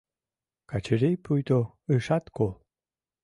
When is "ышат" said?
1.95-2.25